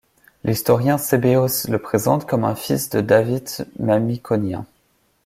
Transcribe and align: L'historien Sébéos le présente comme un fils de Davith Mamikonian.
L'historien 0.43 0.97
Sébéos 0.97 1.67
le 1.69 1.77
présente 1.77 2.25
comme 2.25 2.43
un 2.43 2.55
fils 2.55 2.89
de 2.89 3.01
Davith 3.01 3.63
Mamikonian. 3.77 4.65